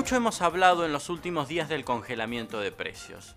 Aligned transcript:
Mucho 0.00 0.16
hemos 0.16 0.40
hablado 0.40 0.86
en 0.86 0.94
los 0.94 1.10
últimos 1.10 1.46
días 1.46 1.68
del 1.68 1.84
congelamiento 1.84 2.58
de 2.58 2.72
precios. 2.72 3.36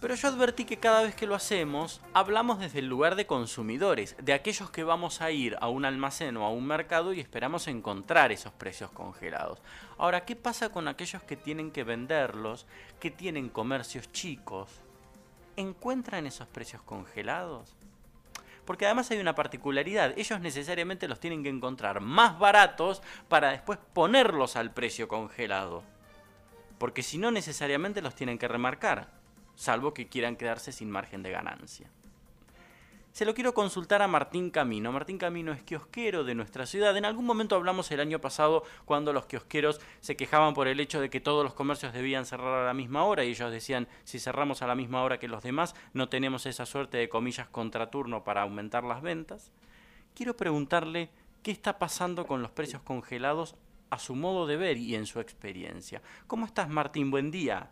Pero 0.00 0.14
yo 0.14 0.28
advertí 0.28 0.64
que 0.64 0.78
cada 0.78 1.02
vez 1.02 1.14
que 1.14 1.26
lo 1.26 1.34
hacemos, 1.34 2.00
hablamos 2.14 2.58
desde 2.58 2.78
el 2.78 2.86
lugar 2.86 3.14
de 3.14 3.26
consumidores, 3.26 4.16
de 4.22 4.32
aquellos 4.32 4.70
que 4.70 4.84
vamos 4.84 5.20
a 5.20 5.30
ir 5.32 5.54
a 5.60 5.68
un 5.68 5.84
almacén 5.84 6.38
o 6.38 6.46
a 6.46 6.50
un 6.50 6.66
mercado 6.66 7.12
y 7.12 7.20
esperamos 7.20 7.68
encontrar 7.68 8.32
esos 8.32 8.54
precios 8.54 8.90
congelados. 8.90 9.60
Ahora, 9.98 10.24
¿qué 10.24 10.34
pasa 10.34 10.70
con 10.70 10.88
aquellos 10.88 11.22
que 11.24 11.36
tienen 11.36 11.70
que 11.70 11.84
venderlos, 11.84 12.64
que 12.98 13.10
tienen 13.10 13.50
comercios 13.50 14.10
chicos? 14.12 14.70
¿Encuentran 15.56 16.26
esos 16.26 16.48
precios 16.48 16.80
congelados? 16.80 17.76
Porque 18.66 18.84
además 18.84 19.10
hay 19.10 19.18
una 19.18 19.34
particularidad, 19.34 20.12
ellos 20.18 20.40
necesariamente 20.40 21.08
los 21.08 21.20
tienen 21.20 21.42
que 21.42 21.48
encontrar 21.48 22.00
más 22.00 22.38
baratos 22.38 23.00
para 23.28 23.52
después 23.52 23.78
ponerlos 23.94 24.56
al 24.56 24.72
precio 24.74 25.08
congelado. 25.08 25.82
Porque 26.76 27.02
si 27.02 27.16
no 27.16 27.30
necesariamente 27.30 28.02
los 28.02 28.14
tienen 28.14 28.36
que 28.36 28.48
remarcar 28.48 29.16
salvo 29.56 29.94
que 29.94 30.06
quieran 30.06 30.36
quedarse 30.36 30.70
sin 30.70 30.90
margen 30.90 31.22
de 31.22 31.30
ganancia. 31.30 31.90
Se 33.16 33.24
lo 33.24 33.32
quiero 33.32 33.54
consultar 33.54 34.02
a 34.02 34.08
Martín 34.08 34.50
Camino. 34.50 34.92
Martín 34.92 35.16
Camino 35.16 35.50
es 35.50 35.62
kiosquero 35.62 36.22
de 36.22 36.34
nuestra 36.34 36.66
ciudad. 36.66 36.94
En 36.98 37.06
algún 37.06 37.24
momento 37.24 37.56
hablamos 37.56 37.90
el 37.90 38.00
año 38.00 38.20
pasado 38.20 38.62
cuando 38.84 39.14
los 39.14 39.24
kiosqueros 39.24 39.80
se 40.00 40.16
quejaban 40.16 40.52
por 40.52 40.68
el 40.68 40.80
hecho 40.80 41.00
de 41.00 41.08
que 41.08 41.22
todos 41.22 41.42
los 41.42 41.54
comercios 41.54 41.94
debían 41.94 42.26
cerrar 42.26 42.60
a 42.60 42.66
la 42.66 42.74
misma 42.74 43.04
hora 43.04 43.24
y 43.24 43.30
ellos 43.30 43.50
decían, 43.50 43.88
si 44.04 44.18
cerramos 44.18 44.60
a 44.60 44.66
la 44.66 44.74
misma 44.74 45.02
hora 45.02 45.18
que 45.18 45.28
los 45.28 45.42
demás, 45.42 45.74
no 45.94 46.10
tenemos 46.10 46.44
esa 46.44 46.66
suerte 46.66 46.98
de 46.98 47.08
comillas 47.08 47.48
contraturno 47.48 48.22
para 48.22 48.42
aumentar 48.42 48.84
las 48.84 49.00
ventas. 49.00 49.50
Quiero 50.14 50.36
preguntarle 50.36 51.08
qué 51.42 51.52
está 51.52 51.78
pasando 51.78 52.26
con 52.26 52.42
los 52.42 52.50
precios 52.50 52.82
congelados 52.82 53.54
a 53.88 53.98
su 53.98 54.14
modo 54.14 54.46
de 54.46 54.58
ver 54.58 54.76
y 54.76 54.94
en 54.94 55.06
su 55.06 55.20
experiencia. 55.20 56.02
¿Cómo 56.26 56.44
estás, 56.44 56.68
Martín? 56.68 57.10
Buen 57.10 57.30
día. 57.30 57.70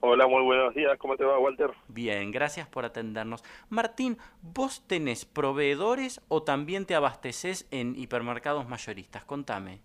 Hola, 0.00 0.26
muy 0.26 0.42
buenos 0.42 0.74
días. 0.74 0.96
¿Cómo 0.98 1.16
te 1.16 1.24
va, 1.24 1.38
Walter? 1.38 1.70
Bien, 1.88 2.30
gracias 2.30 2.68
por 2.68 2.84
atendernos. 2.84 3.42
Martín, 3.70 4.18
¿vos 4.42 4.86
tenés 4.86 5.24
proveedores 5.24 6.20
o 6.28 6.42
también 6.42 6.84
te 6.84 6.94
abasteces 6.94 7.66
en 7.70 7.96
hipermercados 7.96 8.68
mayoristas? 8.68 9.24
Contame. 9.24 9.80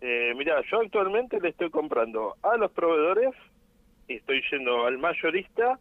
Eh, 0.00 0.34
mira, 0.36 0.60
yo 0.70 0.80
actualmente 0.80 1.40
le 1.40 1.50
estoy 1.50 1.70
comprando 1.70 2.36
a 2.42 2.56
los 2.56 2.70
proveedores, 2.72 3.30
estoy 4.08 4.42
yendo 4.50 4.84
al 4.84 4.98
mayorista 4.98 5.78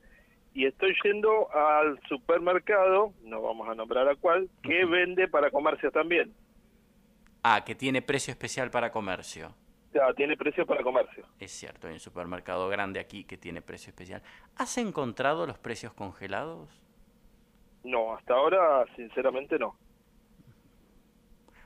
y 0.54 0.66
estoy 0.66 0.96
yendo 1.04 1.54
al 1.54 2.00
supermercado, 2.08 3.12
no 3.24 3.42
vamos 3.42 3.68
a 3.68 3.76
nombrar 3.76 4.08
a 4.08 4.16
cuál, 4.16 4.48
que 4.62 4.86
vende 4.86 5.28
para 5.28 5.50
comercio 5.50 5.92
también. 5.92 6.32
Ah, 7.42 7.64
que 7.66 7.76
tiene 7.76 8.02
precio 8.02 8.32
especial 8.32 8.72
para 8.72 8.92
comercio 8.92 9.54
tiene 10.16 10.38
precio 10.38 10.66
para 10.66 10.84
comercio. 10.84 11.26
Es 11.40 11.52
cierto, 11.52 11.88
hay 11.88 11.94
un 11.94 12.00
supermercado 12.00 12.68
grande 12.70 13.00
aquí 13.00 13.24
que 13.24 13.38
tiene 13.38 13.62
precio 13.62 13.90
especial. 13.90 14.22
¿Has 14.56 14.78
encontrado 14.78 15.46
los 15.46 15.58
precios 15.58 15.94
congelados? 15.94 16.70
No, 17.84 18.16
hasta 18.16 18.34
ahora 18.34 18.86
sinceramente 18.96 19.60
no. 19.60 19.76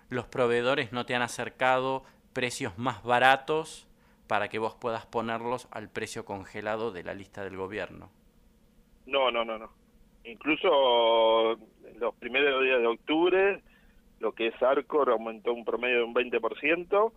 ¿Los 0.10 0.26
proveedores 0.26 0.92
no 0.94 1.06
te 1.06 1.16
han 1.16 1.22
acercado 1.22 2.04
precios 2.34 2.78
más 2.78 3.04
baratos 3.04 3.88
para 4.28 4.48
que 4.48 4.60
vos 4.60 4.76
puedas 4.76 5.06
ponerlos 5.06 5.68
al 5.72 5.90
precio 5.90 6.26
congelado 6.26 6.92
de 6.92 7.04
la 7.04 7.14
lista 7.14 7.44
del 7.44 7.58
gobierno? 7.58 8.10
No, 9.06 9.32
no, 9.32 9.46
no, 9.46 9.58
no. 9.58 9.70
Incluso 10.24 11.58
los 11.96 12.16
primeros 12.20 12.64
días 12.64 12.80
de 12.80 12.88
octubre, 12.88 13.62
lo 14.20 14.34
que 14.34 14.48
es 14.48 14.62
Arcor 14.62 15.10
aumentó 15.10 15.54
un 15.54 15.64
promedio 15.64 15.98
de 15.98 16.04
un 16.04 16.14
20%, 16.14 17.12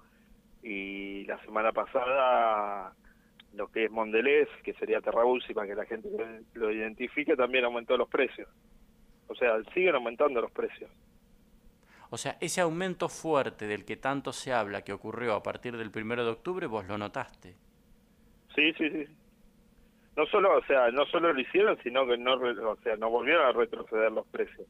y 0.62 1.24
la 1.24 1.38
semana 1.44 1.72
pasada 1.72 2.94
lo 3.54 3.68
que 3.68 3.86
es 3.86 3.90
Mondelez, 3.90 4.48
que 4.62 4.74
sería 4.74 5.00
Terrabuzzi 5.00 5.54
para 5.54 5.66
que 5.66 5.74
la 5.74 5.86
gente 5.86 6.08
lo 6.54 6.70
identifique, 6.70 7.36
también 7.36 7.64
aumentó 7.64 7.96
los 7.96 8.08
precios. 8.08 8.48
O 9.26 9.34
sea, 9.34 9.62
siguen 9.74 9.94
aumentando 9.94 10.40
los 10.40 10.50
precios. 10.50 10.90
O 12.10 12.16
sea, 12.16 12.36
ese 12.40 12.60
aumento 12.60 13.08
fuerte 13.08 13.66
del 13.66 13.84
que 13.84 13.96
tanto 13.96 14.32
se 14.32 14.52
habla 14.52 14.82
que 14.82 14.92
ocurrió 14.92 15.34
a 15.34 15.42
partir 15.42 15.76
del 15.76 15.90
primero 15.90 16.24
de 16.24 16.30
octubre, 16.30 16.66
vos 16.66 16.86
lo 16.86 16.98
notaste. 16.98 17.54
Sí, 18.54 18.72
sí, 18.74 18.90
sí. 18.90 19.06
No 20.16 20.26
solo, 20.26 20.58
o 20.58 20.64
sea, 20.64 20.90
no 20.90 21.06
solo 21.06 21.32
lo 21.32 21.40
hicieron, 21.40 21.78
sino 21.82 22.06
que 22.06 22.18
no, 22.18 22.34
o 22.34 22.76
sea, 22.82 22.96
no 22.96 23.10
volvieron 23.10 23.46
a 23.46 23.52
retroceder 23.52 24.10
los 24.10 24.26
precios. 24.26 24.66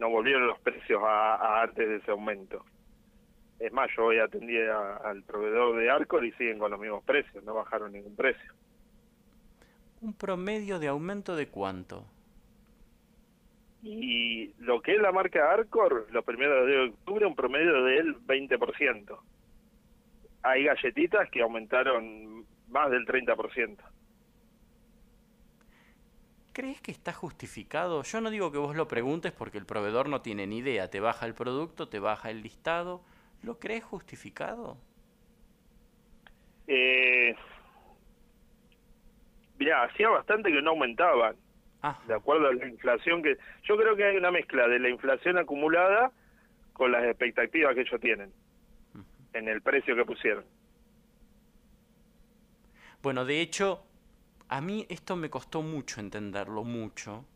No 0.00 0.10
volvieron 0.10 0.48
los 0.48 0.58
precios 0.58 1.00
a 1.04 1.62
antes 1.62 1.88
de 1.88 1.96
ese 1.96 2.10
aumento. 2.10 2.64
Es 3.64 3.72
más, 3.72 3.88
yo 3.96 4.04
hoy 4.04 4.18
atendí 4.18 4.58
al 4.58 5.22
proveedor 5.22 5.78
de 5.78 5.90
Arcor 5.90 6.22
y 6.26 6.32
siguen 6.32 6.58
con 6.58 6.70
los 6.70 6.78
mismos 6.78 7.02
precios, 7.02 7.42
no 7.44 7.54
bajaron 7.54 7.92
ningún 7.92 8.14
precio. 8.14 8.52
¿Un 10.02 10.12
promedio 10.12 10.78
de 10.78 10.88
aumento 10.88 11.34
de 11.34 11.48
cuánto? 11.48 12.04
Y 13.82 14.52
lo 14.58 14.82
que 14.82 14.96
es 14.96 15.00
la 15.00 15.12
marca 15.12 15.50
Arcor, 15.50 16.06
los 16.10 16.22
primeros 16.26 16.66
de 16.66 16.90
octubre, 16.90 17.24
un 17.24 17.34
promedio 17.34 17.84
del 17.84 18.18
20%. 18.26 19.18
Hay 20.42 20.64
galletitas 20.64 21.30
que 21.30 21.40
aumentaron 21.40 22.44
más 22.68 22.90
del 22.90 23.06
30%. 23.06 23.78
¿Crees 26.52 26.82
que 26.82 26.90
está 26.90 27.14
justificado? 27.14 28.02
Yo 28.02 28.20
no 28.20 28.28
digo 28.28 28.52
que 28.52 28.58
vos 28.58 28.76
lo 28.76 28.88
preguntes 28.88 29.32
porque 29.32 29.56
el 29.56 29.64
proveedor 29.64 30.10
no 30.10 30.20
tiene 30.20 30.46
ni 30.46 30.58
idea. 30.58 30.90
Te 30.90 31.00
baja 31.00 31.24
el 31.24 31.32
producto, 31.32 31.88
te 31.88 31.98
baja 31.98 32.28
el 32.28 32.42
listado 32.42 33.00
¿Lo 33.44 33.58
crees 33.58 33.84
justificado? 33.84 34.78
Eh, 36.66 37.36
mira, 39.58 39.82
hacía 39.84 40.08
bastante 40.08 40.50
que 40.50 40.62
no 40.62 40.70
aumentaban. 40.70 41.36
Ah. 41.82 42.00
De 42.08 42.14
acuerdo 42.14 42.48
a 42.48 42.54
la 42.54 42.66
inflación 42.66 43.22
que... 43.22 43.36
Yo 43.64 43.76
creo 43.76 43.94
que 43.96 44.04
hay 44.04 44.16
una 44.16 44.30
mezcla 44.30 44.66
de 44.66 44.78
la 44.78 44.88
inflación 44.88 45.36
acumulada 45.36 46.10
con 46.72 46.90
las 46.90 47.04
expectativas 47.04 47.74
que 47.74 47.82
ellos 47.82 48.00
tienen 48.00 48.32
en 49.34 49.48
el 49.48 49.60
precio 49.60 49.94
que 49.94 50.06
pusieron. 50.06 50.44
Bueno, 53.02 53.26
de 53.26 53.42
hecho, 53.42 53.84
a 54.48 54.62
mí 54.62 54.86
esto 54.88 55.16
me 55.16 55.28
costó 55.28 55.60
mucho 55.60 56.00
entenderlo, 56.00 56.64
mucho, 56.64 57.26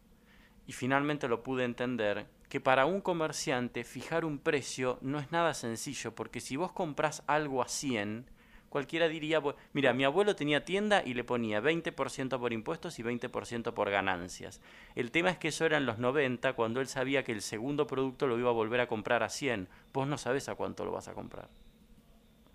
y 0.66 0.72
finalmente 0.72 1.28
lo 1.28 1.42
pude 1.42 1.64
entender 1.64 2.26
que 2.48 2.60
para 2.60 2.86
un 2.86 3.00
comerciante 3.00 3.84
fijar 3.84 4.24
un 4.24 4.38
precio 4.38 4.98
no 5.02 5.18
es 5.18 5.30
nada 5.32 5.54
sencillo, 5.54 6.14
porque 6.14 6.40
si 6.40 6.56
vos 6.56 6.72
compras 6.72 7.22
algo 7.26 7.62
a 7.62 7.68
100, 7.68 8.24
cualquiera 8.68 9.08
diría, 9.08 9.40
mira, 9.72 9.92
mi 9.92 10.04
abuelo 10.04 10.34
tenía 10.34 10.64
tienda 10.64 11.02
y 11.04 11.14
le 11.14 11.24
ponía 11.24 11.60
20% 11.60 12.38
por 12.38 12.52
impuestos 12.52 12.98
y 12.98 13.02
20% 13.02 13.74
por 13.74 13.90
ganancias. 13.90 14.62
El 14.94 15.10
tema 15.10 15.30
es 15.30 15.38
que 15.38 15.48
eso 15.48 15.66
era 15.66 15.76
en 15.76 15.86
los 15.86 15.98
90, 15.98 16.54
cuando 16.54 16.80
él 16.80 16.86
sabía 16.86 17.22
que 17.22 17.32
el 17.32 17.42
segundo 17.42 17.86
producto 17.86 18.26
lo 18.26 18.38
iba 18.38 18.50
a 18.50 18.54
volver 18.54 18.80
a 18.80 18.86
comprar 18.86 19.22
a 19.22 19.28
100. 19.28 19.68
Vos 19.92 20.08
no 20.08 20.16
sabés 20.16 20.48
a 20.48 20.54
cuánto 20.54 20.84
lo 20.84 20.92
vas 20.92 21.08
a 21.08 21.14
comprar. 21.14 21.48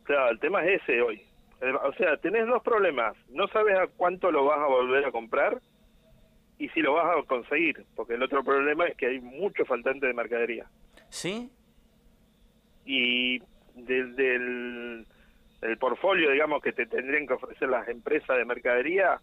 Claro, 0.04 0.32
el 0.32 0.40
tema 0.40 0.66
es 0.66 0.82
ese 0.82 1.02
hoy. 1.02 1.24
O 1.84 1.94
sea, 1.94 2.18
tenés 2.18 2.46
dos 2.46 2.62
problemas. 2.62 3.16
No 3.30 3.48
sabes 3.48 3.78
a 3.78 3.88
cuánto 3.88 4.32
lo 4.32 4.44
vas 4.44 4.60
a 4.60 4.68
volver 4.68 5.06
a 5.06 5.12
comprar 5.12 5.62
y 6.58 6.70
si 6.70 6.82
lo 6.82 6.94
vas 6.94 7.18
a 7.18 7.24
conseguir, 7.24 7.86
porque 7.96 8.14
el 8.14 8.24
otro 8.24 8.44
problema 8.44 8.86
es 8.86 8.96
que 8.96 9.08
hay 9.08 9.20
mucho 9.20 9.66
faltante 9.66 10.08
de 10.08 10.14
mercadería. 10.14 10.68
¿Sí? 11.10 11.50
Y 12.86 13.40
desde 13.76 14.36
el, 14.36 15.08
el 15.62 15.78
portfolio, 15.78 16.32
digamos, 16.32 16.62
que 16.62 16.74
te 16.74 16.86
tendrían 16.86 17.28
que 17.28 17.34
ofrecer 17.34 17.70
las 17.70 17.88
empresas 17.88 18.38
de 18.38 18.46
mercadería, 18.46 19.20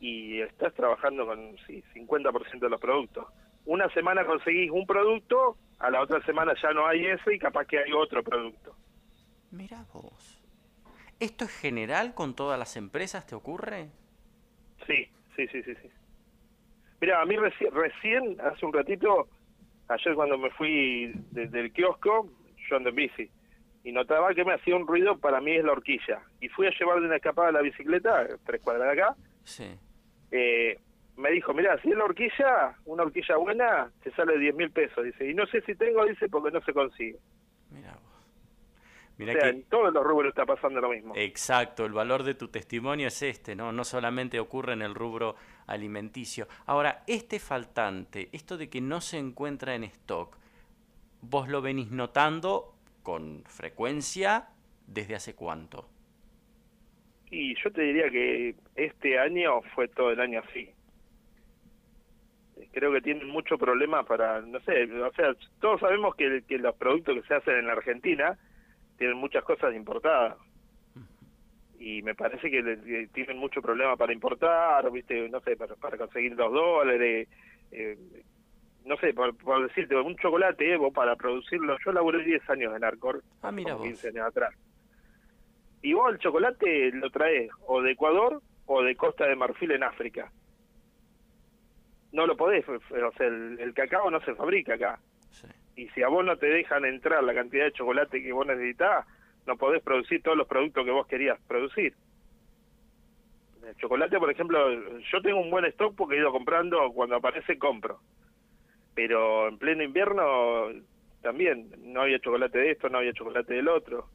y 0.00 0.40
estás 0.40 0.74
trabajando 0.74 1.26
con 1.26 1.56
sí, 1.66 1.82
50% 1.94 2.60
de 2.60 2.70
los 2.70 2.80
productos. 2.80 3.26
Una 3.66 3.88
semana 3.90 4.24
conseguís 4.24 4.70
un 4.70 4.86
producto, 4.86 5.56
a 5.78 5.90
la 5.90 6.00
otra 6.00 6.24
semana 6.24 6.54
ya 6.62 6.72
no 6.72 6.86
hay 6.86 7.06
ese 7.06 7.34
y 7.34 7.38
capaz 7.38 7.66
que 7.66 7.78
hay 7.78 7.92
otro 7.92 8.22
producto. 8.22 8.76
Mira 9.50 9.84
vos. 9.92 10.42
¿Esto 11.20 11.44
es 11.44 11.50
general 11.50 12.14
con 12.14 12.34
todas 12.34 12.58
las 12.58 12.76
empresas? 12.76 13.26
¿Te 13.26 13.34
ocurre? 13.34 13.88
Sí, 14.86 15.08
sí, 15.36 15.46
sí, 15.48 15.62
sí. 15.62 15.74
sí. 15.82 15.90
Mira, 17.00 17.20
a 17.20 17.24
mí 17.24 17.36
recién, 17.36 18.36
hace 18.40 18.66
un 18.66 18.72
ratito, 18.72 19.28
ayer 19.88 20.14
cuando 20.14 20.36
me 20.36 20.50
fui 20.50 21.12
desde 21.30 21.60
el 21.60 21.72
kiosco, 21.72 22.28
yo 22.68 22.76
ando 22.76 22.90
en 22.90 22.96
bici, 22.96 23.30
y 23.84 23.92
notaba 23.92 24.34
que 24.34 24.44
me 24.44 24.54
hacía 24.54 24.76
un 24.76 24.86
ruido, 24.86 25.16
para 25.18 25.40
mí 25.40 25.52
es 25.52 25.64
la 25.64 25.72
horquilla. 25.72 26.20
Y 26.40 26.48
fui 26.48 26.66
a 26.66 26.70
llevarle 26.78 27.06
una 27.06 27.16
escapada 27.16 27.48
a 27.48 27.52
la 27.52 27.62
bicicleta, 27.62 28.26
tres 28.44 28.60
cuadras 28.62 28.94
de 28.94 29.00
acá. 29.00 29.16
Sí. 29.44 29.78
Eh, 30.30 30.78
me 31.16 31.30
dijo, 31.30 31.54
mira, 31.54 31.80
si 31.82 31.90
es 31.90 31.96
la 31.96 32.04
horquilla, 32.04 32.76
una 32.84 33.04
horquilla 33.04 33.36
buena, 33.36 33.90
te 34.02 34.10
sale 34.12 34.38
10 34.38 34.54
mil 34.56 34.70
pesos. 34.70 35.04
Dice, 35.04 35.30
y 35.30 35.34
no 35.34 35.46
sé 35.46 35.62
si 35.62 35.74
tengo, 35.74 36.04
dice, 36.04 36.28
porque 36.28 36.50
no 36.50 36.60
se 36.62 36.72
consigue. 36.72 37.18
Mira 37.70 37.96
que 39.18 39.48
en 39.48 39.64
todos 39.64 39.92
los 39.92 40.04
rubros 40.04 40.30
está 40.30 40.46
pasando 40.46 40.80
lo 40.80 40.90
mismo. 40.90 41.12
Exacto, 41.16 41.84
el 41.84 41.92
valor 41.92 42.22
de 42.22 42.34
tu 42.34 42.48
testimonio 42.48 43.08
es 43.08 43.20
este, 43.22 43.54
¿no? 43.54 43.72
No 43.72 43.84
solamente 43.84 44.38
ocurre 44.40 44.72
en 44.72 44.82
el 44.82 44.94
rubro 44.94 45.34
alimenticio. 45.66 46.46
Ahora, 46.66 47.02
este 47.06 47.38
faltante, 47.38 48.28
esto 48.32 48.56
de 48.56 48.70
que 48.70 48.80
no 48.80 49.00
se 49.00 49.18
encuentra 49.18 49.74
en 49.74 49.84
stock, 49.84 50.36
¿vos 51.20 51.48
lo 51.48 51.60
venís 51.60 51.90
notando 51.90 52.74
con 53.02 53.42
frecuencia 53.46 54.48
¿Desde 54.88 55.14
hace 55.14 55.34
cuánto? 55.34 55.86
Y 57.30 57.54
yo 57.62 57.70
te 57.70 57.82
diría 57.82 58.08
que 58.10 58.54
este 58.74 59.18
año 59.18 59.60
fue 59.74 59.86
todo 59.88 60.10
el 60.10 60.20
año 60.20 60.40
así. 60.48 60.70
Creo 62.72 62.92
que 62.92 63.02
tienen 63.02 63.28
mucho 63.28 63.58
problema 63.58 64.02
para, 64.04 64.40
no 64.40 64.58
sé, 64.60 64.90
o 64.90 65.12
sea, 65.12 65.34
todos 65.60 65.80
sabemos 65.80 66.16
que, 66.16 66.42
que 66.48 66.58
los 66.58 66.74
productos 66.76 67.16
que 67.16 67.28
se 67.28 67.34
hacen 67.34 67.56
en 67.56 67.66
la 67.66 67.74
Argentina 67.74 68.38
tienen 68.98 69.16
muchas 69.16 69.44
cosas 69.44 69.74
importadas. 69.74 70.36
Y 71.78 72.02
me 72.02 72.14
parece 72.14 72.50
que, 72.50 73.08
tienen 73.12 73.38
mucho 73.38 73.62
problema 73.62 73.96
para 73.96 74.12
importar, 74.12 74.90
viste, 74.90 75.28
no 75.28 75.40
sé, 75.40 75.56
para, 75.56 75.76
para 75.76 75.96
conseguir 75.96 76.34
dos 76.34 76.52
dólares, 76.52 77.28
eh, 77.70 77.96
no 78.84 78.96
sé, 78.96 79.12
por, 79.12 79.34
decirte, 79.66 79.94
un 79.96 80.16
chocolate, 80.16 80.76
vos 80.76 80.92
para 80.92 81.14
producirlo, 81.14 81.76
yo 81.84 81.92
laburé 81.92 82.24
10 82.24 82.50
años 82.50 82.74
en 82.74 82.84
Arcor, 82.84 83.22
ah, 83.42 83.52
mira 83.52 83.76
15 83.76 84.08
años 84.08 84.26
atrás. 84.26 84.54
Y 85.82 85.92
vos 85.92 86.12
el 86.12 86.18
chocolate 86.18 86.90
lo 86.92 87.10
traes 87.10 87.50
o 87.66 87.82
de 87.82 87.92
Ecuador 87.92 88.42
o 88.66 88.82
de 88.82 88.96
Costa 88.96 89.26
de 89.26 89.36
Marfil 89.36 89.72
en 89.72 89.84
África. 89.84 90.32
No 92.12 92.26
lo 92.26 92.36
podés, 92.36 92.66
o 92.68 92.78
sea, 93.16 93.26
el, 93.26 93.72
cacao 93.74 94.10
no 94.10 94.20
se 94.22 94.34
fabrica 94.34 94.74
acá. 94.74 94.98
Y 95.78 95.86
si 95.90 96.02
a 96.02 96.08
vos 96.08 96.24
no 96.24 96.36
te 96.36 96.46
dejan 96.46 96.84
entrar 96.84 97.22
la 97.22 97.32
cantidad 97.32 97.64
de 97.64 97.72
chocolate 97.72 98.20
que 98.20 98.32
vos 98.32 98.44
necesitas, 98.44 99.06
no 99.46 99.56
podés 99.56 99.80
producir 99.80 100.20
todos 100.24 100.36
los 100.36 100.48
productos 100.48 100.84
que 100.84 100.90
vos 100.90 101.06
querías 101.06 101.38
producir. 101.46 101.94
El 103.64 103.76
chocolate, 103.76 104.18
por 104.18 104.28
ejemplo, 104.28 104.58
yo 104.98 105.22
tengo 105.22 105.38
un 105.38 105.52
buen 105.52 105.66
stock 105.66 105.94
porque 105.94 106.16
he 106.16 106.18
ido 106.18 106.32
comprando, 106.32 106.90
cuando 106.92 107.14
aparece 107.14 107.58
compro. 107.58 108.00
Pero 108.96 109.46
en 109.46 109.56
pleno 109.58 109.84
invierno 109.84 110.66
también 111.22 111.70
no 111.78 112.02
había 112.02 112.18
chocolate 112.18 112.58
de 112.58 112.72
esto, 112.72 112.88
no 112.88 112.98
había 112.98 113.12
chocolate 113.12 113.54
del 113.54 113.68
otro. 113.68 114.08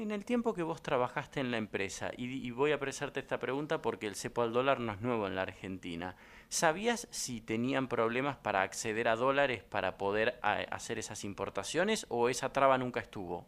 En 0.00 0.12
el 0.12 0.24
tiempo 0.24 0.54
que 0.54 0.62
vos 0.62 0.82
trabajaste 0.82 1.40
en 1.40 1.50
la 1.50 1.58
empresa, 1.58 2.10
y, 2.16 2.50
voy 2.52 2.72
a 2.72 2.80
presarte 2.80 3.20
esta 3.20 3.38
pregunta 3.38 3.82
porque 3.82 4.06
el 4.06 4.14
cepo 4.14 4.40
al 4.40 4.50
dólar 4.50 4.80
no 4.80 4.92
es 4.92 5.02
nuevo 5.02 5.26
en 5.26 5.34
la 5.34 5.42
Argentina, 5.42 6.16
¿sabías 6.48 7.06
si 7.10 7.42
tenían 7.42 7.86
problemas 7.86 8.38
para 8.38 8.62
acceder 8.62 9.08
a 9.08 9.16
dólares 9.16 9.62
para 9.62 9.98
poder 9.98 10.36
hacer 10.40 10.98
esas 10.98 11.22
importaciones 11.22 12.06
o 12.08 12.30
esa 12.30 12.50
traba 12.50 12.78
nunca 12.78 13.00
estuvo? 13.00 13.44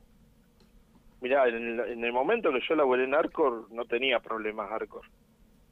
Mirá, 1.22 1.48
en 1.48 2.04
el, 2.04 2.12
momento 2.12 2.52
que 2.52 2.60
yo 2.68 2.74
laboré 2.74 3.04
en 3.04 3.14
Arcor 3.14 3.72
no 3.72 3.86
tenía 3.86 4.20
problemas 4.20 4.70
Arcor. 4.70 5.06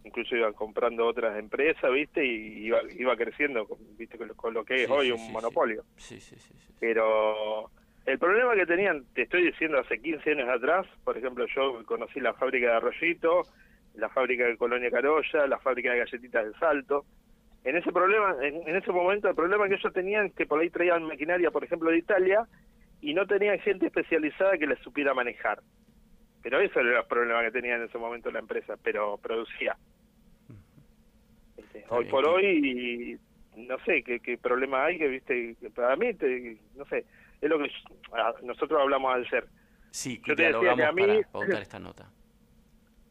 Incluso 0.02 0.34
iba 0.34 0.50
comprando 0.54 1.06
otras 1.06 1.38
empresas, 1.38 1.92
¿viste? 1.92 2.24
Y 2.24 2.64
iba, 2.64 2.78
iba 2.98 3.14
creciendo, 3.16 3.68
¿viste? 3.98 4.16
Con, 4.34 4.54
lo 4.54 4.64
que 4.64 4.84
es 4.84 4.90
hoy 4.90 5.10
un 5.10 5.30
monopolio. 5.30 5.84
Sí, 5.96 6.18
sí, 6.20 6.36
sí. 6.36 6.54
Pero 6.80 7.70
el 8.06 8.18
problema 8.18 8.54
que 8.54 8.66
tenían, 8.66 9.04
te 9.14 9.22
estoy 9.22 9.44
diciendo, 9.44 9.78
hace 9.78 10.00
15 10.00 10.30
años 10.32 10.48
atrás, 10.48 10.86
por 11.04 11.16
ejemplo, 11.16 11.46
yo 11.54 11.84
conocí 11.84 12.20
la 12.20 12.34
fábrica 12.34 12.66
de 12.70 12.76
Arroyito, 12.76 13.42
la 13.94 14.08
fábrica 14.08 14.46
de 14.46 14.56
Colonia 14.56 14.90
Carolla, 14.90 15.46
la 15.46 15.58
fábrica 15.58 15.92
de 15.92 15.98
galletitas 15.98 16.44
del 16.44 16.54
Salto. 16.54 17.04
En 17.62 17.76
ese 17.76 17.92
problema, 17.92 18.34
en, 18.40 18.74
ese 18.74 18.90
momento, 18.90 19.28
el 19.28 19.34
problema 19.34 19.68
que 19.68 19.74
ellos 19.74 19.92
tenían 19.92 20.26
es 20.26 20.34
que 20.34 20.46
por 20.46 20.60
ahí 20.60 20.70
traían 20.70 21.04
maquinaria, 21.04 21.50
por 21.50 21.62
ejemplo, 21.62 21.90
de 21.90 21.98
Italia, 21.98 22.46
y 23.02 23.12
no 23.12 23.26
tenían 23.26 23.58
gente 23.58 23.86
especializada 23.86 24.56
que 24.56 24.66
les 24.66 24.78
supiera 24.78 25.12
manejar. 25.12 25.60
Pero 26.42 26.58
eso 26.58 26.80
era 26.80 27.00
el 27.00 27.06
problema 27.06 27.42
que 27.42 27.50
tenía 27.50 27.76
en 27.76 27.82
ese 27.82 27.98
momento 27.98 28.30
la 28.30 28.38
empresa, 28.38 28.76
pero 28.82 29.18
producía. 29.18 29.76
Este, 31.58 31.84
hoy 31.90 32.06
por 32.06 32.26
hoy, 32.26 33.18
no 33.56 33.78
sé 33.84 34.02
qué, 34.02 34.20
qué 34.20 34.38
problema 34.38 34.86
hay, 34.86 34.96
que 34.96 35.08
viste, 35.08 35.56
para 35.74 35.96
mí, 35.96 36.16
no 36.76 36.86
sé, 36.86 37.04
es 37.40 37.48
lo 37.48 37.58
que 37.58 37.70
nosotros 38.42 38.80
hablamos 38.80 39.14
al 39.14 39.28
ser. 39.28 39.46
Sí, 39.90 40.20
Yo 40.24 40.36
te 40.36 40.52
decía 40.52 40.74
que 40.74 40.84
a 40.84 40.92
mí, 40.92 41.22
para 41.32 41.58
esta 41.60 41.78
nota. 41.78 42.10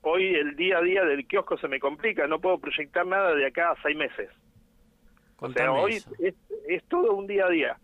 Hoy 0.01 0.33
el 0.35 0.55
día 0.55 0.77
a 0.77 0.81
día 0.81 1.03
del 1.03 1.27
kiosco 1.27 1.57
se 1.57 1.67
me 1.67 1.79
complica, 1.79 2.25
no 2.27 2.39
puedo 2.39 2.57
proyectar 2.57 3.05
nada 3.05 3.35
de 3.35 3.45
acá 3.45 3.71
a 3.71 3.81
seis 3.81 3.97
meses. 3.97 4.29
o 5.37 5.51
sea, 5.51 5.71
hoy 5.73 6.01
es, 6.19 6.83
todo 6.85 7.13
un 7.13 7.27
día 7.27 7.45
a 7.45 7.49
día. 7.49 7.77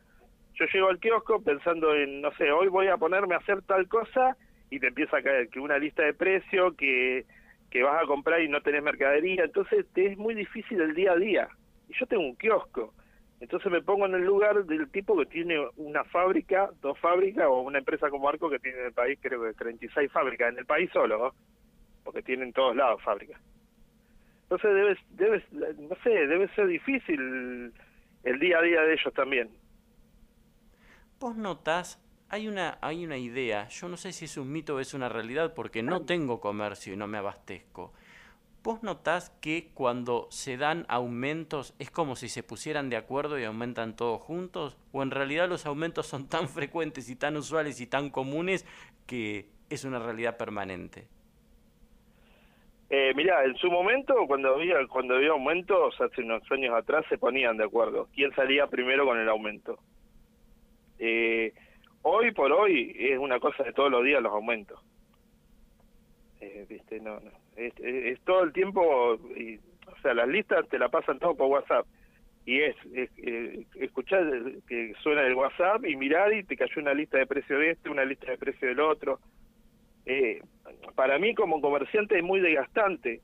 Yo 0.54 0.66
llego 0.74 0.88
al 0.88 1.00
kiosco 1.00 1.42
pensando 1.42 1.94
en, 1.94 2.22
no 2.22 2.32
sé, 2.36 2.50
hoy 2.52 2.70
voy 2.70 2.88
a 2.88 2.96
ponerme 2.96 3.36
a 3.36 3.40
hacer 3.40 3.62
tal 3.64 3.90
cosa 3.90 4.38
y 4.70 4.80
te 4.80 4.88
empieza 4.88 5.18
a 5.18 5.22
caer 5.22 5.50
que 5.50 5.60
una 5.60 5.78
lista 5.78 6.04
de 6.04 6.14
precios, 6.14 6.74
que, 6.76 7.26
que 7.70 7.84
vas 7.84 8.02
a 8.02 8.08
comprar 8.08 8.42
y 8.42 8.48
no 8.48 8.62
tenés 8.62 8.82
mercadería. 8.82 9.44
Entonces 9.44 9.86
te 9.94 10.14
es 10.14 10.18
muy 10.18 10.34
difícil 10.34 10.80
el 10.80 10.96
día 10.96 11.12
a 11.12 11.18
día. 11.18 11.50
Y 11.90 12.00
yo 12.00 12.06
tengo 12.06 12.24
un 12.24 12.36
kiosco. 12.38 12.94
Entonces 13.42 13.72
me 13.72 13.82
pongo 13.82 14.06
en 14.06 14.16
el 14.16 14.24
lugar 14.24 14.66
del 14.66 14.90
tipo 14.90 15.18
que 15.18 15.26
tiene 15.26 15.58
una 15.76 16.04
fábrica, 16.06 16.70
dos 16.82 16.98
fábricas, 17.00 17.46
o 17.48 17.62
una 17.62 17.80
empresa 17.80 18.10
como 18.10 18.30
Arco 18.30 18.50
que 18.50 18.60
tiene 18.60 18.80
en 18.80 18.86
el 18.88 18.94
país 18.94 19.20
creo 19.22 19.44
que 19.44 19.54
36 19.54 20.12
fábricas, 20.12 20.54
en 20.54 20.60
el 20.60 20.66
país 20.66 20.90
solo, 20.92 21.34
porque 22.04 22.22
tienen 22.22 22.54
todos 22.54 22.76
lados 22.76 23.02
fábricas. 23.04 23.40
Entonces 24.44 24.74
debe, 24.74 24.98
debe, 25.12 25.76
no 25.90 25.96
sé, 26.04 26.10
debe 26.28 26.48
ser 26.56 26.68
difícil 26.68 27.74
el 28.24 28.40
día 28.40 28.60
a 28.60 28.62
día 28.62 28.82
de 28.82 28.94
ellos 28.94 29.14
también. 29.14 29.50
Vos 31.20 31.36
notás, 31.36 32.02
hay 32.30 32.48
una, 32.48 32.78
hay 32.82 33.04
una 33.04 33.18
idea, 33.18 33.68
yo 33.68 33.90
no 33.90 33.98
sé 33.98 34.14
si 34.14 34.26
es 34.26 34.38
un 34.38 34.52
mito 34.52 34.76
o 34.76 34.80
es 34.80 34.94
una 34.94 35.10
realidad 35.10 35.54
porque 35.54 35.84
no 35.84 36.06
tengo 36.06 36.40
comercio 36.40 36.94
y 36.94 36.98
no 36.98 37.08
me 37.08 37.18
abastezco 37.18 37.94
¿Vos 38.66 38.82
notás 38.82 39.30
que 39.44 39.70
cuando 39.76 40.26
se 40.32 40.58
dan 40.58 40.88
aumentos 40.90 41.76
es 41.78 41.92
como 41.92 42.16
si 42.16 42.30
se 42.30 42.42
pusieran 42.42 42.90
de 42.90 42.98
acuerdo 42.98 43.38
y 43.38 43.44
aumentan 43.44 43.96
todos 43.96 44.20
juntos? 44.20 44.76
¿O 44.92 45.04
en 45.04 45.12
realidad 45.12 45.48
los 45.48 45.68
aumentos 45.68 46.08
son 46.08 46.28
tan 46.28 46.50
frecuentes 46.50 47.08
y 47.12 47.16
tan 47.16 47.38
usuales 47.38 47.80
y 47.80 47.86
tan 47.86 48.10
comunes 48.10 48.66
que 49.06 49.46
es 49.70 49.86
una 49.86 50.00
realidad 50.00 50.38
permanente? 50.38 51.08
Eh, 52.90 53.14
mirá, 53.16 53.46
en 53.46 53.56
su 53.58 53.70
momento, 53.70 54.16
cuando 54.26 54.56
había, 54.56 54.78
cuando 54.88 55.14
había 55.14 55.30
aumentos, 55.30 56.02
hace 56.02 56.24
unos 56.24 56.42
años 56.52 56.74
atrás, 56.74 57.06
se 57.08 57.20
ponían 57.20 57.58
de 57.58 57.66
acuerdo. 57.66 58.08
¿Quién 58.16 58.34
salía 58.34 58.66
primero 58.66 59.06
con 59.06 59.20
el 59.20 59.30
aumento? 59.30 59.78
Eh, 60.98 61.54
hoy 62.02 62.32
por 62.32 62.52
hoy 62.52 62.96
es 62.98 63.20
una 63.20 63.40
cosa 63.40 63.62
de 63.62 63.74
todos 63.74 63.92
los 63.92 64.04
días 64.04 64.24
los 64.24 64.34
aumentos. 64.34 64.80
Eh, 66.46 66.66
viste, 66.70 67.00
no, 67.00 67.20
no. 67.20 67.32
Es, 67.56 68.20
todo 68.22 68.44
el 68.44 68.54
tiempo, 68.54 69.16
y, 69.36 69.56
o 69.88 70.00
sea, 70.02 70.14
las 70.14 70.28
listas 70.28 70.68
te 70.70 70.78
la 70.78 70.90
pasan 70.90 71.18
todo 71.18 71.36
por 71.36 71.48
WhatsApp. 71.48 71.88
Y 72.46 72.62
es, 72.62 72.76
eh, 72.94 73.66
escuchar 73.80 74.24
que 74.68 74.94
suena 75.02 75.24
el 75.24 75.34
WhatsApp 75.34 75.84
y 75.86 75.96
mirar 75.96 76.32
y 76.34 76.44
te 76.44 76.56
cayó 76.56 76.80
una 76.80 76.94
lista 76.94 77.18
de 77.18 77.26
precio 77.26 77.58
de 77.58 77.72
este, 77.72 77.90
una 77.90 78.06
lista 78.06 78.30
de 78.30 78.38
precio 78.38 78.68
del 78.68 78.80
otro. 78.80 79.20
Eh, 80.06 80.44
para 80.94 81.18
mí 81.18 81.34
como 81.34 81.60
comerciante 81.60 82.18
es 82.18 82.24
muy 82.24 82.40
desgastante. 82.40 83.22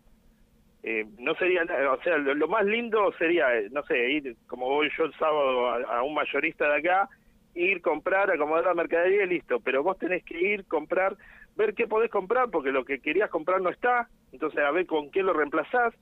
Eh, 0.82 1.06
no 1.20 1.36
sería, 1.36 1.62
o 1.92 2.02
sea, 2.02 2.18
lo, 2.18 2.48
más 2.48 2.66
lindo 2.66 3.14
sería, 3.20 3.46
no 3.70 3.84
sé, 3.84 4.10
ir 4.10 4.36
como 4.48 4.68
voy 4.68 4.90
yo 4.98 5.06
el 5.06 5.14
sábado 5.14 5.70
a, 5.70 6.00
a 6.00 6.02
un 6.02 6.16
mayorista 6.16 6.68
de 6.68 6.80
acá, 6.80 7.10
ir, 7.54 7.82
comprar, 7.82 8.32
acomodar 8.32 8.66
la 8.66 8.74
mercadería 8.74 9.26
y 9.26 9.28
listo. 9.28 9.60
Pero 9.60 9.84
vos 9.84 10.00
tenés 10.00 10.24
que 10.24 10.40
ir, 10.40 10.66
comprar, 10.66 11.16
ver 11.56 11.74
qué 11.74 11.88
podés 11.88 12.10
comprar, 12.10 12.50
porque 12.50 12.72
lo 12.72 12.86
que 12.86 13.00
querías 13.00 13.30
comprar 13.30 13.62
no 13.62 13.70
está, 13.70 14.10
entonces 14.32 14.60
a 14.60 14.72
ver 14.72 14.86
con 14.86 15.12
qué 15.12 15.24
lo 15.24 15.34
reemplazás, 15.34 15.94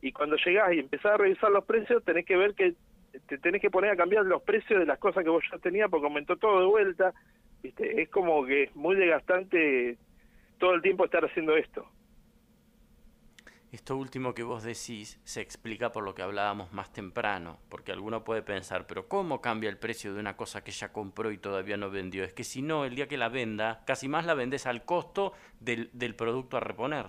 y 0.00 0.12
cuando 0.12 0.36
llegás 0.36 0.72
y 0.72 0.78
empezás 0.78 1.12
a 1.12 1.16
revisar 1.16 1.50
los 1.50 1.64
precios, 1.64 2.04
tenés 2.04 2.24
que 2.24 2.36
ver 2.36 2.54
que 2.54 2.74
te 3.26 3.38
tenés 3.38 3.60
que 3.60 3.70
poner 3.70 3.90
a 3.90 3.96
cambiar 3.96 4.24
los 4.24 4.42
precios 4.42 4.78
de 4.78 4.86
las 4.86 4.98
cosas 4.98 5.24
que 5.24 5.30
vos 5.30 5.42
ya 5.50 5.58
tenías, 5.58 5.90
porque 5.90 6.06
aumentó 6.06 6.36
todo 6.36 6.60
de 6.60 6.66
vuelta, 6.66 7.12
¿viste? 7.62 8.02
es 8.02 8.08
como 8.10 8.44
que 8.44 8.64
es 8.64 8.76
muy 8.76 8.96
desgastante 8.96 9.96
todo 10.58 10.74
el 10.74 10.82
tiempo 10.82 11.04
estar 11.04 11.24
haciendo 11.24 11.56
esto. 11.56 11.86
Esto 13.70 13.98
último 13.98 14.32
que 14.32 14.42
vos 14.42 14.62
decís 14.62 15.20
se 15.24 15.42
explica 15.42 15.92
por 15.92 16.02
lo 16.02 16.14
que 16.14 16.22
hablábamos 16.22 16.72
más 16.72 16.90
temprano, 16.90 17.58
porque 17.68 17.92
alguno 17.92 18.24
puede 18.24 18.40
pensar, 18.40 18.86
pero 18.86 19.08
¿cómo 19.08 19.42
cambia 19.42 19.68
el 19.68 19.76
precio 19.76 20.14
de 20.14 20.20
una 20.20 20.38
cosa 20.38 20.64
que 20.64 20.70
ya 20.70 20.90
compró 20.90 21.30
y 21.30 21.36
todavía 21.36 21.76
no 21.76 21.90
vendió? 21.90 22.24
Es 22.24 22.32
que 22.32 22.44
si 22.44 22.62
no, 22.62 22.86
el 22.86 22.94
día 22.94 23.08
que 23.08 23.18
la 23.18 23.28
venda, 23.28 23.82
casi 23.86 24.08
más 24.08 24.24
la 24.24 24.32
vendes 24.32 24.66
al 24.66 24.86
costo 24.86 25.34
del, 25.60 25.90
del 25.92 26.14
producto 26.14 26.56
a 26.56 26.60
reponer. 26.60 27.06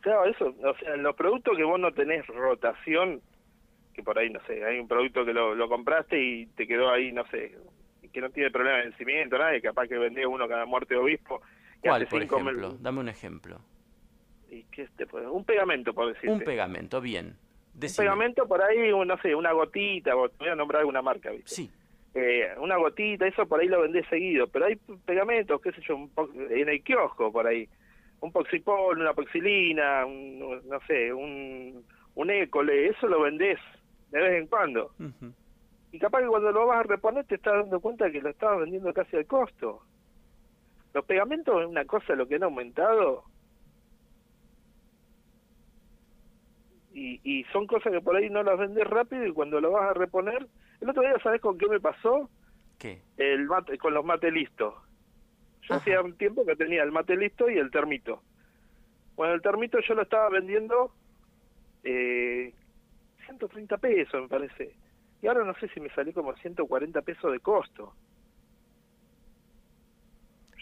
Claro, 0.00 0.24
eso, 0.24 0.52
o 0.60 0.76
sea, 0.76 0.96
los 0.96 1.14
productos 1.14 1.56
que 1.56 1.62
vos 1.62 1.78
no 1.78 1.92
tenés 1.92 2.26
rotación, 2.26 3.22
que 3.94 4.02
por 4.02 4.18
ahí, 4.18 4.30
no 4.30 4.40
sé, 4.48 4.64
hay 4.64 4.80
un 4.80 4.88
producto 4.88 5.24
que 5.24 5.32
lo, 5.32 5.54
lo 5.54 5.68
compraste 5.68 6.20
y 6.20 6.46
te 6.46 6.66
quedó 6.66 6.90
ahí, 6.90 7.12
no 7.12 7.24
sé, 7.28 7.56
que 8.12 8.20
no 8.20 8.28
tiene 8.30 8.50
problema 8.50 8.78
de 8.78 8.84
vencimiento, 8.86 9.38
nada, 9.38 9.56
y 9.56 9.62
capaz 9.62 9.86
que 9.86 9.98
vendés 9.98 10.26
uno 10.26 10.48
cada 10.48 10.66
muerte 10.66 10.94
de 10.94 11.00
obispo. 11.00 11.40
¿Cuál, 11.80 12.08
por 12.08 12.22
ejemplo? 12.22 12.72
Dame 12.80 12.98
un 12.98 13.08
ejemplo 13.08 13.60
un 15.30 15.44
pegamento, 15.44 15.94
por 15.94 16.08
decirte. 16.08 16.30
Un 16.30 16.40
pegamento, 16.40 17.00
bien. 17.00 17.36
Un 17.74 17.96
pegamento 17.96 18.46
por 18.46 18.62
ahí, 18.62 18.90
no 18.92 19.18
sé, 19.18 19.34
una 19.34 19.52
gotita, 19.52 20.14
voy 20.14 20.48
a 20.48 20.54
nombrar 20.54 20.80
alguna 20.80 21.02
marca, 21.02 21.30
¿viste? 21.30 21.54
Sí. 21.54 21.70
Eh, 22.14 22.54
una 22.58 22.76
gotita, 22.76 23.26
eso 23.26 23.46
por 23.46 23.60
ahí 23.60 23.66
lo 23.66 23.80
vendés 23.80 24.06
seguido, 24.08 24.46
pero 24.46 24.66
hay 24.66 24.76
pegamentos, 25.04 25.60
qué 25.60 25.72
sé 25.72 25.80
yo, 25.82 26.08
en 26.50 26.68
el 26.68 26.82
kiosco 26.84 27.32
por 27.32 27.46
ahí, 27.46 27.68
un 28.20 28.30
poxipol, 28.30 29.00
una 29.00 29.12
poxilina, 29.14 30.04
no 30.06 30.80
sé, 30.86 31.12
un, 31.12 31.84
un 32.14 32.30
école, 32.30 32.86
eso 32.88 33.08
lo 33.08 33.22
vendés 33.22 33.58
de 34.10 34.20
vez 34.20 34.40
en 34.40 34.46
cuando. 34.46 34.92
Y 35.90 35.98
capaz 35.98 36.20
que 36.20 36.28
cuando 36.28 36.52
lo 36.52 36.66
vas 36.66 36.80
a 36.80 36.82
reponer 36.84 37.24
te 37.24 37.34
estás 37.34 37.54
dando 37.54 37.80
cuenta 37.80 38.10
que 38.10 38.20
lo 38.20 38.30
estabas 38.30 38.60
vendiendo 38.60 38.92
casi 38.94 39.16
al 39.16 39.26
costo. 39.26 39.82
Los 40.92 41.04
pegamentos 41.04 41.60
es 41.60 41.66
una 41.66 41.84
cosa 41.84 42.14
lo 42.14 42.28
que 42.28 42.36
han 42.36 42.44
aumentado. 42.44 43.24
Y, 46.94 47.20
y 47.24 47.44
son 47.52 47.66
cosas 47.66 47.92
que 47.92 48.00
por 48.00 48.16
ahí 48.16 48.30
no 48.30 48.42
las 48.42 48.58
vendes 48.58 48.86
rápido 48.86 49.26
y 49.26 49.32
cuando 49.32 49.60
lo 49.60 49.72
vas 49.72 49.90
a 49.90 49.94
reponer... 49.94 50.46
El 50.80 50.90
otro 50.90 51.02
día, 51.02 51.14
¿sabes 51.22 51.40
con 51.40 51.58
qué 51.58 51.66
me 51.68 51.80
pasó? 51.80 52.30
¿Qué? 52.78 53.02
El 53.16 53.46
mate, 53.46 53.76
con 53.78 53.92
los 53.92 54.04
mate 54.04 54.30
listos. 54.30 54.74
Yo 55.62 55.74
hacía 55.74 56.00
un 56.00 56.16
tiempo 56.16 56.44
que 56.46 56.56
tenía 56.56 56.82
el 56.82 56.92
mate 56.92 57.16
listo 57.16 57.50
y 57.50 57.58
el 57.58 57.70
termito. 57.70 58.22
Bueno, 59.16 59.34
el 59.34 59.42
termito 59.42 59.78
yo 59.80 59.94
lo 59.94 60.02
estaba 60.02 60.28
vendiendo 60.28 60.92
eh, 61.84 62.52
130 63.26 63.78
pesos, 63.78 64.22
me 64.22 64.28
parece. 64.28 64.74
Y 65.22 65.26
ahora 65.26 65.44
no 65.44 65.54
sé 65.54 65.68
si 65.68 65.80
me 65.80 65.88
salió 65.90 66.12
como 66.12 66.34
140 66.34 67.00
pesos 67.02 67.32
de 67.32 67.40
costo. 67.40 67.94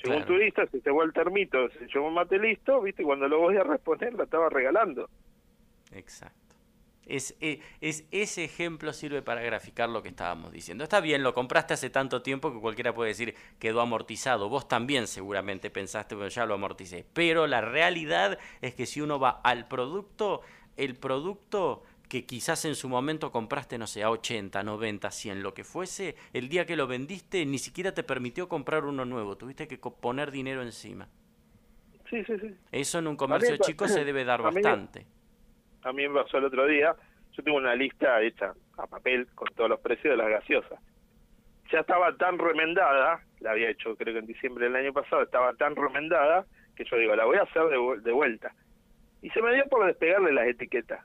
Llegó 0.03 0.17
un 0.17 0.25
turista, 0.25 0.67
se 0.67 0.81
llevó 0.81 1.05
el 1.05 1.13
termito, 1.13 1.69
se 1.71 1.87
llevó 1.87 2.09
un 2.09 2.15
mate 2.15 2.39
listo, 2.39 2.81
viste, 2.81 3.05
cuando 3.05 3.29
lo 3.29 3.39
voy 3.39 3.57
a 3.57 3.63
responder 3.63 4.15
la 4.15 4.25
estaba 4.25 4.49
regalando. 4.49 5.09
Exacto. 5.93 6.43
Es, 7.07 7.37
eh, 7.41 7.61
es, 7.81 8.05
ese 8.13 8.45
ejemplo 8.45 8.93
sirve 8.93 9.23
para 9.23 9.43
graficar 9.43 9.89
lo 9.89 10.03
que 10.03 10.11
estábamos 10.11 10.53
diciendo. 10.53 10.85
Está 10.85 11.01
bien, 11.01 11.23
lo 11.23 11.35
compraste 11.35 11.75
hace 11.75 11.91
tanto 11.91 12.23
tiempo 12.23 12.53
que 12.53 12.61
cualquiera 12.61 12.95
puede 12.95 13.09
decir 13.09 13.35
quedó 13.59 13.81
amortizado. 13.81 14.49
Vos 14.49 14.69
también 14.69 15.07
seguramente 15.07 15.71
pensaste, 15.71 16.15
bueno, 16.15 16.29
ya 16.29 16.47
lo 16.47 16.55
amorticé. 16.55 17.05
Pero 17.13 17.47
la 17.47 17.61
realidad 17.61 18.39
es 18.61 18.75
que 18.75 18.87
si 18.87 19.01
uno 19.01 19.19
va 19.19 19.41
al 19.43 19.67
producto, 19.67 20.43
el 20.77 20.95
producto 20.95 21.83
que 22.09 22.25
quizás 22.25 22.65
en 22.67 22.77
su 22.77 22.89
momento 22.89 23.33
compraste, 23.33 23.79
no 23.79 23.87
sé, 23.87 24.03
a 24.03 24.11
80, 24.11 24.63
90, 24.63 25.11
100, 25.11 25.43
lo 25.43 25.55
que 25.55 25.65
fuese, 25.65 26.15
el 26.33 26.49
día 26.49 26.67
que 26.67 26.77
lo 26.77 26.87
vendiste 26.87 27.45
ni 27.47 27.59
siquiera 27.59 27.95
te 27.95 28.05
permitió 28.05 28.49
comprar 28.49 28.85
uno 28.85 29.05
nuevo, 29.05 29.37
tuviste 29.37 29.67
que 29.67 29.79
poner 29.79 30.31
dinero 30.31 30.63
encima. 30.63 31.09
Sí, 32.09 32.23
sí, 32.25 32.35
sí. 32.39 32.55
Eso 32.71 32.99
en 32.99 33.07
un 33.07 33.17
comercio 33.17 33.57
chico 33.57 33.89
se 33.89 34.05
debe 34.05 34.25
dar 34.25 34.43
bastante 34.43 35.07
a 35.83 35.93
mí 35.93 36.09
me 36.09 36.23
pasó 36.23 36.39
el 36.39 36.45
otro 36.45 36.67
día, 36.67 36.95
yo 37.33 37.43
tengo 37.43 37.57
una 37.57 37.75
lista 37.75 38.21
hecha 38.23 38.53
a 38.77 38.87
papel 38.87 39.27
con 39.35 39.49
todos 39.55 39.71
los 39.71 39.81
precios 39.81 40.13
de 40.13 40.17
las 40.17 40.29
gaseosas. 40.29 40.81
Ya 41.71 41.81
estaba 41.81 42.15
tan 42.17 42.39
remendada, 42.39 43.23
la 43.41 43.51
había 43.53 43.71
hecho 43.71 43.97
creo 43.97 44.13
que 44.15 44.21
en 44.21 44.27
diciembre 44.27 44.67
del 44.67 44.77
año 44.77 44.93
pasado, 44.93 45.23
estaba 45.23 45.55
tan 45.55 45.75
remendada 45.75 46.45
que 46.77 46.85
yo 46.85 46.97
digo, 46.97 47.17
la 47.17 47.25
voy 47.25 47.39
a 47.39 47.43
hacer 47.43 47.63
de, 47.65 48.13
vuelta. 48.13 48.55
Y 49.23 49.31
se 49.31 49.41
me 49.41 49.55
dio 49.55 49.65
por 49.67 49.87
despegarle 49.87 50.33
las 50.33 50.47
etiquetas. 50.49 51.05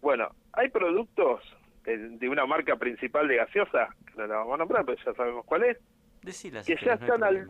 Bueno, 0.00 0.28
hay 0.52 0.68
productos 0.68 1.42
de, 1.84 2.28
una 2.28 2.46
marca 2.46 2.76
principal 2.76 3.28
de 3.28 3.36
gaseosa, 3.36 3.88
que 4.06 4.14
no 4.16 4.26
la 4.26 4.36
vamos 4.36 4.54
a 4.54 4.58
nombrar, 4.58 4.84
pero 4.84 4.98
ya 5.04 5.14
sabemos 5.14 5.44
cuál 5.46 5.64
es, 5.64 5.78
que 6.66 6.76
ya 6.84 6.94
están 6.94 7.22
al 7.22 7.48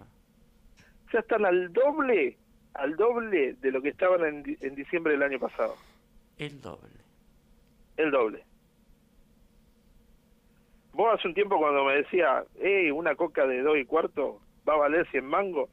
ya 1.11 1.21
están 1.21 1.47
al 1.47 1.73
doble 1.73 2.37
al 2.75 2.97
doble 2.97 3.55
de 3.55 3.73
lo 3.73 3.81
que 3.81 3.89
estaban 3.89 4.45
en 4.61 4.75
diciembre 4.75 5.15
del 5.15 5.23
año 5.23 5.41
pasado. 5.41 5.75
El 6.39 6.61
doble. 6.61 7.05
El 7.97 8.11
doble. 8.11 8.45
Vos 10.93 11.15
hace 11.15 11.29
un 11.29 11.35
tiempo 11.35 11.59
cuando 11.59 11.85
me 11.85 11.97
decía, 11.97 12.45
hey, 12.61 12.91
una 12.91 13.15
coca 13.15 13.47
de 13.47 13.63
dos 13.63 13.77
y 13.79 13.85
cuarto 13.85 14.41
va 14.69 14.75
a 14.75 14.79
valer 14.79 15.09
100 15.11 15.25
mangos, 15.25 15.71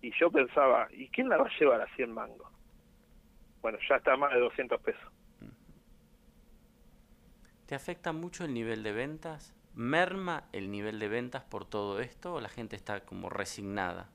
y 0.00 0.12
yo 0.18 0.30
pensaba, 0.30 0.88
¿y 0.92 1.08
quién 1.08 1.28
la 1.28 1.36
va 1.36 1.46
a 1.46 1.58
llevar 1.58 1.80
a 1.80 1.94
100 1.96 2.12
mangos? 2.12 2.48
Bueno, 3.60 3.78
ya 3.88 3.96
está 3.96 4.16
más 4.16 4.32
de 4.32 4.40
200 4.40 4.80
pesos. 4.80 5.12
¿Te 7.66 7.74
afecta 7.74 8.12
mucho 8.12 8.44
el 8.44 8.54
nivel 8.54 8.82
de 8.82 8.92
ventas? 8.92 9.54
¿Merma 9.74 10.44
el 10.52 10.70
nivel 10.70 10.98
de 10.98 11.08
ventas 11.08 11.44
por 11.44 11.64
todo 11.64 12.00
esto 12.00 12.34
o 12.34 12.40
la 12.40 12.48
gente 12.48 12.76
está 12.76 13.04
como 13.04 13.28
resignada? 13.28 14.08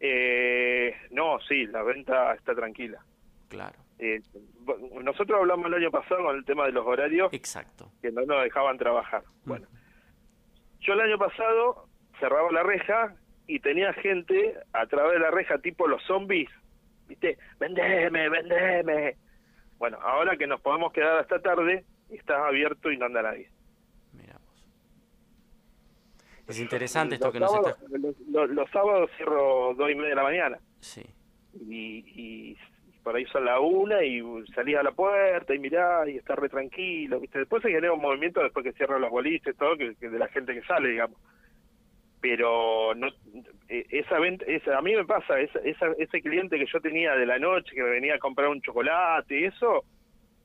Eh, 0.00 0.94
no, 1.10 1.40
sí, 1.40 1.66
la 1.66 1.82
venta 1.82 2.34
está 2.34 2.54
tranquila. 2.54 3.02
Claro. 3.48 3.87
Eh, 3.98 4.20
nosotros 5.02 5.40
hablamos 5.40 5.66
el 5.66 5.74
año 5.74 5.90
pasado 5.90 6.24
con 6.24 6.36
el 6.36 6.44
tema 6.44 6.66
de 6.66 6.72
los 6.72 6.86
horarios. 6.86 7.32
Exacto. 7.32 7.90
Que 8.00 8.12
no 8.12 8.22
nos 8.22 8.42
dejaban 8.42 8.78
trabajar. 8.78 9.22
Mm. 9.44 9.48
Bueno, 9.48 9.66
yo 10.80 10.92
el 10.92 11.00
año 11.00 11.18
pasado 11.18 11.88
cerraba 12.20 12.50
la 12.52 12.62
reja 12.62 13.16
y 13.46 13.60
tenía 13.60 13.92
gente 13.94 14.54
a 14.72 14.86
través 14.86 15.14
de 15.14 15.18
la 15.20 15.30
reja 15.30 15.58
tipo 15.58 15.88
los 15.88 16.02
zombies, 16.04 16.50
¿viste? 17.08 17.38
Vendeme, 17.58 18.28
vendeme. 18.28 19.16
Bueno, 19.78 19.98
ahora 20.02 20.36
que 20.36 20.46
nos 20.46 20.60
podemos 20.60 20.92
quedar 20.92 21.18
hasta 21.18 21.40
tarde, 21.40 21.84
está 22.10 22.46
abierto 22.46 22.92
y 22.92 22.98
no 22.98 23.06
anda 23.06 23.22
nadie. 23.22 23.50
Miramos. 24.12 24.66
Es 26.46 26.60
interesante 26.60 27.14
esto 27.16 27.32
que 27.32 27.40
nos 27.40 27.52
está... 27.54 27.76
Los, 28.28 28.70
sábados 28.70 29.10
cierro 29.16 29.74
dos 29.74 29.90
y 29.90 29.94
media 29.94 30.10
de 30.10 30.14
la 30.14 30.22
mañana. 30.22 30.58
Sí. 30.80 31.02
Y, 31.54 32.04
y 32.20 32.58
por 33.02 33.16
ahí 33.16 33.24
son 33.26 33.44
la 33.44 33.60
una 33.60 34.04
y 34.04 34.22
salís 34.54 34.76
a 34.76 34.82
la 34.82 34.92
puerta 34.92 35.54
y 35.54 35.58
mirás 35.58 36.08
y 36.08 36.16
estás 36.16 36.38
re 36.38 36.48
tranquilo, 36.48 37.20
¿viste? 37.20 37.38
Después 37.38 37.62
se 37.62 37.70
genera 37.70 37.92
un 37.92 38.00
movimiento 38.00 38.42
después 38.42 38.64
que 38.64 38.72
cierran 38.72 39.00
los 39.00 39.10
boliches, 39.10 39.56
todo, 39.56 39.76
que, 39.76 39.94
de 39.94 40.18
la 40.18 40.28
gente 40.28 40.54
que 40.54 40.62
sale, 40.62 40.90
digamos. 40.90 41.18
Pero 42.20 42.94
no 42.94 43.08
e, 43.68 43.86
esa 43.90 44.18
esa, 44.46 44.78
a 44.78 44.82
mí 44.82 44.94
me 44.94 45.04
pasa, 45.04 45.40
esa, 45.40 45.60
ese 45.98 46.20
cliente 46.20 46.58
que 46.58 46.66
yo 46.66 46.80
tenía 46.80 47.14
de 47.14 47.26
la 47.26 47.38
noche, 47.38 47.74
que 47.74 47.82
me 47.82 47.90
venía 47.90 48.16
a 48.16 48.18
comprar 48.18 48.48
un 48.48 48.60
chocolate 48.60 49.40
y 49.40 49.44
eso, 49.44 49.84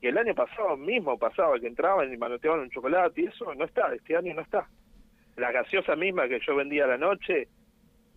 que 0.00 0.08
el 0.08 0.18
año 0.18 0.34
pasado 0.34 0.76
mismo 0.76 1.18
pasaba, 1.18 1.58
que 1.58 1.66
entraban 1.66 2.12
y 2.12 2.16
manoteaban 2.16 2.60
un 2.60 2.70
chocolate 2.70 3.22
y 3.22 3.26
eso, 3.26 3.54
no 3.54 3.64
está, 3.64 3.92
este 3.94 4.16
año 4.16 4.34
no 4.34 4.42
está. 4.42 4.68
La 5.36 5.50
gaseosa 5.50 5.96
misma 5.96 6.28
que 6.28 6.40
yo 6.46 6.54
vendía 6.54 6.84
a 6.84 6.88
la 6.88 6.98
noche, 6.98 7.48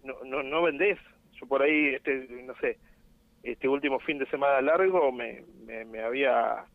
no, 0.03 0.23
no, 0.23 0.43
no 0.43 0.61
vendés. 0.61 0.99
Yo 1.39 1.47
por 1.47 1.61
ahí, 1.61 1.95
este, 1.95 2.27
no 2.43 2.55
sé, 2.55 2.77
este 3.43 3.67
último 3.67 3.99
fin 3.99 4.17
de 4.19 4.25
semana 4.27 4.61
largo 4.61 5.11
me, 5.11 5.43
me, 5.65 6.01
había 6.01 6.65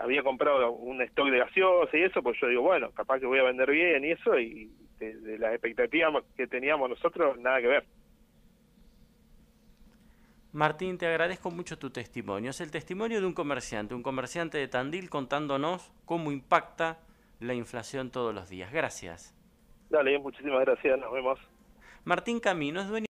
había 0.00 0.22
comprado 0.22 0.72
un 0.72 1.02
stock 1.02 1.28
de 1.28 1.38
gaseosa 1.38 1.96
y 1.96 2.02
eso, 2.02 2.22
pues 2.22 2.38
yo 2.40 2.48
digo, 2.48 2.62
bueno, 2.62 2.90
capaz 2.92 3.20
que 3.20 3.26
voy 3.26 3.38
a 3.38 3.42
vender 3.42 3.70
bien 3.70 4.04
y 4.04 4.12
eso, 4.12 4.38
y 4.38 4.70
de, 4.98 5.38
las 5.38 5.52
expectativas 5.52 6.24
que 6.36 6.46
teníamos 6.46 6.88
nosotros, 6.88 7.38
nada 7.38 7.60
que 7.60 7.66
ver. 7.66 7.84
Martín, 10.52 10.98
te 10.98 11.06
agradezco 11.06 11.50
mucho 11.50 11.78
tu 11.78 11.90
testimonio. 11.90 12.50
Es 12.50 12.60
el 12.60 12.70
testimonio 12.70 13.20
de 13.20 13.26
un 13.26 13.34
comerciante, 13.34 13.94
un 13.94 14.04
comerciante 14.04 14.56
de 14.56 14.68
Tandil 14.68 15.10
contándonos 15.10 15.92
cómo 16.04 16.30
impacta 16.30 17.00
la 17.40 17.54
inflación 17.54 18.10
todos 18.10 18.32
los 18.32 18.48
días. 18.48 18.72
Gracias. 18.72 19.34
Dale, 19.90 20.18
muchísimas 20.18 20.60
gracias, 20.60 20.98
nos 20.98 21.12
vemos. 21.12 21.40
Martín 22.04 22.38
Camino 22.38 22.80
es 22.80 22.88
dueño 22.88 23.02